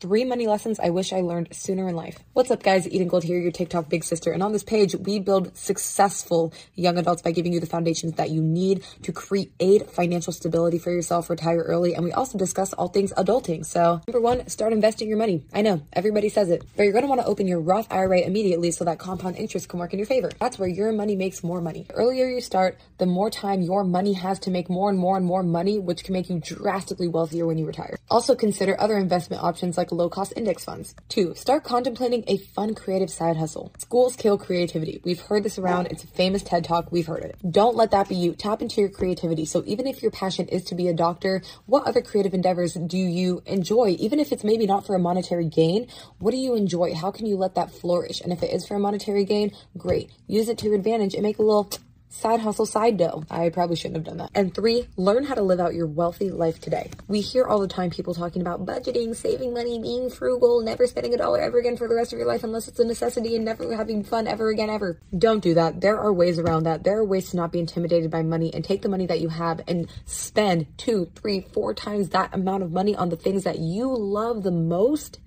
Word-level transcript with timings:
Three 0.00 0.24
money 0.24 0.46
lessons 0.46 0.80
I 0.80 0.88
wish 0.88 1.12
I 1.12 1.20
learned 1.20 1.54
sooner 1.54 1.86
in 1.86 1.94
life. 1.94 2.18
What's 2.32 2.50
up, 2.50 2.62
guys? 2.62 2.88
Eden 2.88 3.08
Gold 3.08 3.22
here, 3.22 3.38
your 3.38 3.52
TikTok 3.52 3.90
big 3.90 4.02
sister. 4.02 4.32
And 4.32 4.42
on 4.42 4.52
this 4.52 4.64
page, 4.64 4.94
we 4.94 5.18
build 5.18 5.54
successful 5.54 6.54
young 6.74 6.96
adults 6.96 7.20
by 7.20 7.32
giving 7.32 7.52
you 7.52 7.60
the 7.60 7.66
foundations 7.66 8.14
that 8.14 8.30
you 8.30 8.40
need 8.40 8.82
to 9.02 9.12
create 9.12 9.90
financial 9.90 10.32
stability 10.32 10.78
for 10.78 10.90
yourself, 10.90 11.28
retire 11.28 11.60
early. 11.60 11.94
And 11.94 12.02
we 12.02 12.12
also 12.12 12.38
discuss 12.38 12.72
all 12.72 12.88
things 12.88 13.12
adulting. 13.12 13.66
So, 13.66 14.00
number 14.08 14.22
one, 14.22 14.48
start 14.48 14.72
investing 14.72 15.06
your 15.06 15.18
money. 15.18 15.44
I 15.52 15.60
know 15.60 15.82
everybody 15.92 16.30
says 16.30 16.48
it, 16.48 16.64
but 16.78 16.84
you're 16.84 16.92
going 16.92 17.04
to 17.04 17.08
want 17.08 17.20
to 17.20 17.26
open 17.26 17.46
your 17.46 17.60
Roth 17.60 17.92
IRA 17.92 18.20
immediately 18.20 18.70
so 18.70 18.86
that 18.86 18.98
compound 18.98 19.36
interest 19.36 19.68
can 19.68 19.80
work 19.80 19.92
in 19.92 19.98
your 19.98 20.06
favor. 20.06 20.30
That's 20.40 20.58
where 20.58 20.66
your 20.66 20.92
money 20.92 21.14
makes 21.14 21.44
more 21.44 21.60
money. 21.60 21.84
The 21.88 21.94
earlier 21.96 22.26
you 22.26 22.40
start, 22.40 22.78
the 22.96 23.04
more 23.04 23.28
time 23.28 23.60
your 23.60 23.84
money 23.84 24.14
has 24.14 24.38
to 24.40 24.50
make 24.50 24.70
more 24.70 24.88
and 24.88 24.98
more 24.98 25.18
and 25.18 25.26
more 25.26 25.42
money, 25.42 25.78
which 25.78 26.04
can 26.04 26.14
make 26.14 26.30
you 26.30 26.40
drastically 26.40 27.08
wealthier 27.08 27.46
when 27.46 27.58
you 27.58 27.66
retire. 27.66 27.98
Also, 28.08 28.34
consider 28.34 28.80
other 28.80 28.96
investment 28.96 29.42
options 29.42 29.76
like 29.76 29.89
low 29.94 30.08
cost 30.08 30.32
index 30.36 30.64
funds. 30.64 30.94
Two, 31.08 31.34
start 31.34 31.64
contemplating 31.64 32.24
a 32.26 32.38
fun 32.38 32.74
creative 32.74 33.10
side 33.10 33.36
hustle. 33.36 33.72
Schools 33.78 34.16
kill 34.16 34.38
creativity. 34.38 35.00
We've 35.04 35.20
heard 35.20 35.42
this 35.42 35.58
around. 35.58 35.86
It's 35.86 36.04
a 36.04 36.08
famous 36.08 36.42
TED 36.42 36.64
talk. 36.64 36.90
We've 36.92 37.06
heard 37.06 37.24
it. 37.24 37.36
Don't 37.50 37.76
let 37.76 37.90
that 37.90 38.08
be 38.08 38.14
you. 38.14 38.34
Tap 38.34 38.62
into 38.62 38.80
your 38.80 38.90
creativity. 38.90 39.44
So 39.44 39.62
even 39.66 39.86
if 39.86 40.02
your 40.02 40.10
passion 40.10 40.48
is 40.48 40.64
to 40.64 40.74
be 40.74 40.88
a 40.88 40.94
doctor, 40.94 41.42
what 41.66 41.86
other 41.86 42.02
creative 42.02 42.34
endeavors 42.34 42.74
do 42.74 42.98
you 42.98 43.42
enjoy? 43.46 43.96
Even 43.98 44.20
if 44.20 44.32
it's 44.32 44.44
maybe 44.44 44.66
not 44.66 44.86
for 44.86 44.94
a 44.94 44.98
monetary 44.98 45.44
gain, 45.46 45.86
what 46.18 46.30
do 46.30 46.36
you 46.36 46.54
enjoy? 46.54 46.94
How 46.94 47.10
can 47.10 47.26
you 47.26 47.36
let 47.36 47.54
that 47.54 47.70
flourish? 47.70 48.20
And 48.20 48.32
if 48.32 48.42
it 48.42 48.52
is 48.52 48.66
for 48.66 48.74
a 48.74 48.80
monetary 48.80 49.24
gain, 49.24 49.52
great. 49.76 50.10
Use 50.26 50.48
it 50.48 50.58
to 50.58 50.66
your 50.66 50.74
advantage 50.74 51.14
and 51.14 51.22
make 51.22 51.38
a 51.38 51.42
little 51.42 51.70
Side 52.12 52.40
hustle, 52.40 52.66
side 52.66 52.96
dough. 52.96 53.22
I 53.30 53.50
probably 53.50 53.76
shouldn't 53.76 53.98
have 53.98 54.04
done 54.04 54.16
that. 54.16 54.32
And 54.34 54.52
three, 54.52 54.88
learn 54.96 55.22
how 55.22 55.36
to 55.36 55.42
live 55.42 55.60
out 55.60 55.74
your 55.74 55.86
wealthy 55.86 56.28
life 56.28 56.60
today. 56.60 56.90
We 57.06 57.20
hear 57.20 57.44
all 57.46 57.60
the 57.60 57.68
time 57.68 57.90
people 57.90 58.14
talking 58.14 58.42
about 58.42 58.66
budgeting, 58.66 59.14
saving 59.14 59.54
money, 59.54 59.78
being 59.78 60.10
frugal, 60.10 60.60
never 60.60 60.88
spending 60.88 61.14
a 61.14 61.18
dollar 61.18 61.40
ever 61.40 61.58
again 61.60 61.76
for 61.76 61.86
the 61.86 61.94
rest 61.94 62.12
of 62.12 62.18
your 62.18 62.26
life 62.26 62.42
unless 62.42 62.66
it's 62.66 62.80
a 62.80 62.84
necessity 62.84 63.36
and 63.36 63.44
never 63.44 63.76
having 63.76 64.02
fun 64.02 64.26
ever 64.26 64.50
again 64.50 64.68
ever. 64.68 64.98
Don't 65.16 65.40
do 65.40 65.54
that. 65.54 65.80
There 65.80 66.00
are 66.00 66.12
ways 66.12 66.40
around 66.40 66.64
that. 66.64 66.82
There 66.82 66.98
are 66.98 67.04
ways 67.04 67.30
to 67.30 67.36
not 67.36 67.52
be 67.52 67.60
intimidated 67.60 68.10
by 68.10 68.24
money 68.24 68.52
and 68.52 68.64
take 68.64 68.82
the 68.82 68.88
money 68.88 69.06
that 69.06 69.20
you 69.20 69.28
have 69.28 69.60
and 69.68 69.88
spend 70.04 70.66
two, 70.78 71.12
three, 71.14 71.42
four 71.52 71.74
times 71.74 72.08
that 72.08 72.34
amount 72.34 72.64
of 72.64 72.72
money 72.72 72.96
on 72.96 73.10
the 73.10 73.16
things 73.16 73.44
that 73.44 73.60
you 73.60 73.88
love 73.88 74.42
the 74.42 74.50
most 74.50 75.20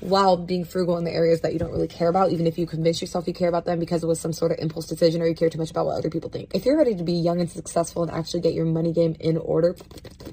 while 0.00 0.36
being 0.36 0.64
frugal 0.64 0.96
in 0.98 1.04
the 1.04 1.12
areas 1.12 1.40
that 1.42 1.52
you 1.52 1.58
don't 1.58 1.70
really 1.70 1.88
care 1.88 2.08
about, 2.08 2.32
even 2.32 2.46
if 2.46 2.58
you 2.58 2.66
convince 2.66 3.00
yourself 3.00 3.26
you 3.26 3.32
care 3.32 3.48
about 3.48 3.64
them 3.64 3.78
because 3.78 4.02
it 4.02 4.06
was 4.06 4.20
some 4.20 4.32
sort 4.32 4.50
of 4.50 4.58
impulse 4.58 4.86
decision 4.86 5.22
or 5.22 5.26
you 5.26 5.34
care 5.34 5.48
too 5.48 5.58
much 5.58 5.70
about 5.70 5.86
what 5.86 5.96
other 5.96 6.10
people 6.10 6.28
think. 6.28 6.50
If 6.54 6.64
you're 6.64 6.76
ready 6.76 6.94
to 6.96 7.04
be 7.04 7.12
young 7.12 7.40
and 7.40 7.50
successful 7.50 8.02
and 8.02 8.10
actually 8.10 8.40
get 8.40 8.54
your 8.54 8.64
money 8.64 8.92
game 8.92 9.16
in 9.20 9.36
order, 9.36 9.76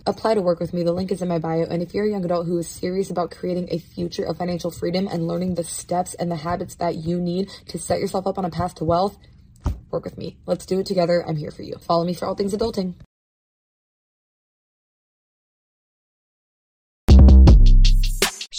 apply 0.07 0.33
to 0.33 0.41
work 0.41 0.59
with 0.59 0.73
me. 0.73 0.83
The 0.83 0.91
link 0.91 1.11
is 1.11 1.21
in 1.21 1.27
my 1.27 1.39
bio. 1.39 1.63
And 1.63 1.81
if 1.81 1.93
you're 1.93 2.05
a 2.05 2.09
young 2.09 2.25
adult 2.25 2.47
who 2.47 2.57
is 2.57 2.67
serious 2.67 3.09
about 3.11 3.31
creating 3.31 3.67
a 3.71 3.77
future 3.77 4.23
of 4.23 4.37
financial 4.37 4.71
freedom 4.71 5.07
and 5.07 5.27
learning 5.27 5.55
the 5.55 5.63
steps 5.63 6.15
and 6.15 6.31
the 6.31 6.35
habits 6.35 6.75
that 6.75 6.95
you 6.95 7.19
need 7.19 7.49
to 7.67 7.77
set 7.77 7.99
yourself 7.99 8.25
up 8.25 8.37
on 8.37 8.45
a 8.45 8.49
path 8.49 8.75
to 8.75 8.85
wealth, 8.85 9.17
work 9.91 10.03
with 10.03 10.17
me. 10.17 10.37
Let's 10.45 10.65
do 10.65 10.79
it 10.79 10.85
together. 10.85 11.23
I'm 11.27 11.35
here 11.35 11.51
for 11.51 11.63
you. 11.63 11.75
Follow 11.79 12.05
me 12.05 12.13
for 12.13 12.27
all 12.27 12.35
things 12.35 12.53
adulting. 12.53 12.95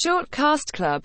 Short 0.03 0.31
Cast 0.31 0.73
Club 0.73 0.99